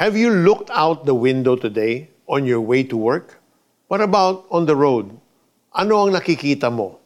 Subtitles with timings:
[0.00, 3.36] Have you looked out the window today on your way to work?
[3.92, 5.12] What about on the road?
[5.76, 6.96] Ano ang nakikita mo?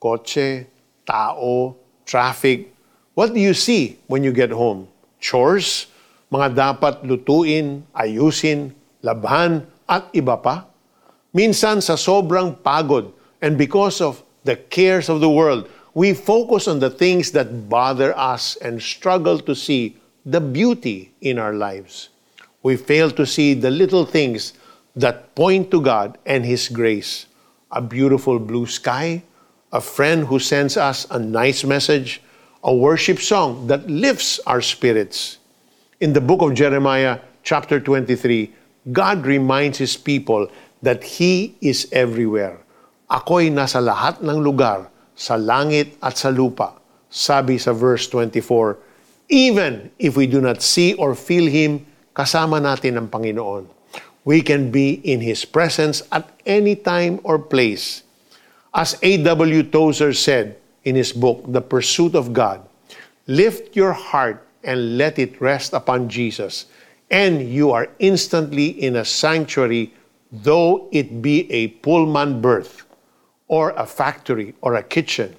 [0.00, 0.64] Kotse,
[1.04, 1.76] tao,
[2.08, 2.72] traffic.
[3.12, 4.88] What do you see when you get home?
[5.20, 5.92] Chores?
[6.32, 8.72] Mga dapat lutuin, ayusin,
[9.04, 10.72] labhan, at iba pa?
[11.36, 13.12] Minsan sa sobrang pagod
[13.44, 18.16] and because of the cares of the world, we focus on the things that bother
[18.16, 22.08] us and struggle to see the beauty in our lives
[22.68, 24.52] we fail to see the little things
[24.92, 27.24] that point to God and His grace.
[27.72, 29.24] A beautiful blue sky,
[29.72, 32.20] a friend who sends us a nice message,
[32.60, 35.40] a worship song that lifts our spirits.
[36.04, 38.52] In the book of Jeremiah, chapter 23,
[38.92, 40.52] God reminds His people
[40.84, 42.60] that He is everywhere.
[43.08, 46.76] Ako'y nasa lahat ng lugar, sa langit at sa lupa.
[47.08, 48.76] Sabi sa verse 24,
[49.32, 53.70] even if we do not see or feel Him, kasama natin ang Panginoon.
[54.26, 58.02] We can be in His presence at any time or place.
[58.74, 59.62] As A.W.
[59.70, 62.60] Tozer said in his book, The Pursuit of God,
[63.26, 66.66] lift your heart and let it rest upon Jesus,
[67.10, 69.94] and you are instantly in a sanctuary,
[70.30, 72.84] though it be a Pullman berth,
[73.48, 75.34] or a factory, or a kitchen.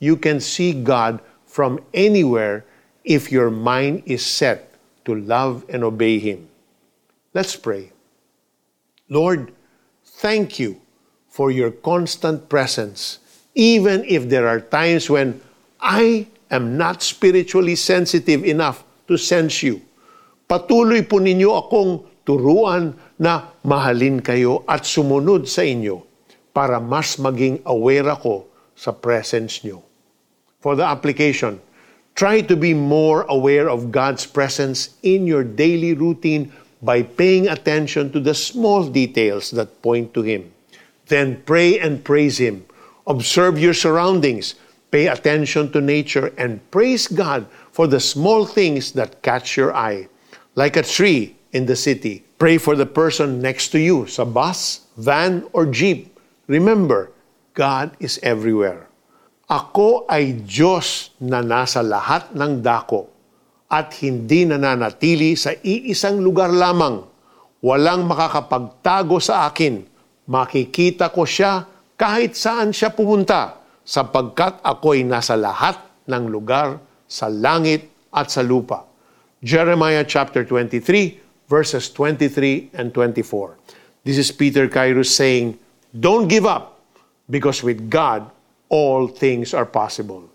[0.00, 2.64] You can see God from anywhere
[3.04, 4.71] if your mind is set
[5.04, 6.48] to love and obey Him.
[7.34, 7.92] Let's pray.
[9.08, 9.52] Lord,
[10.04, 10.80] thank you
[11.28, 13.18] for your constant presence,
[13.54, 15.40] even if there are times when
[15.80, 19.80] I am not spiritually sensitive enough to sense you.
[20.44, 26.04] Patuloy po ninyo akong turuan na mahalin kayo at sumunod sa inyo
[26.52, 28.44] para mas maging aware ako
[28.76, 29.80] sa presence nyo.
[30.60, 31.58] For the application,
[32.14, 38.12] Try to be more aware of God's presence in your daily routine by paying attention
[38.12, 40.52] to the small details that point to Him.
[41.06, 42.66] Then pray and praise Him.
[43.06, 44.56] Observe your surroundings.
[44.90, 50.08] Pay attention to nature and praise God for the small things that catch your eye.
[50.54, 54.84] Like a tree in the city, pray for the person next to you, sa bus,
[54.98, 56.12] van, or jeep.
[56.46, 57.10] Remember,
[57.54, 58.91] God is everywhere.
[59.52, 63.12] Ako ay Diyos na nasa lahat ng dako
[63.68, 67.04] at hindi nananatili sa iisang lugar lamang.
[67.60, 69.84] Walang makakapagtago sa akin.
[70.24, 71.68] Makikita ko siya
[72.00, 75.76] kahit saan siya pumunta sapagkat ako'y nasa lahat
[76.08, 78.88] ng lugar sa langit at sa lupa.
[79.44, 84.00] Jeremiah chapter 23 verses 23 and 24.
[84.00, 85.60] This is Peter Kairos saying,
[85.92, 86.80] Don't give up
[87.28, 88.31] because with God
[88.72, 90.31] all things are possible.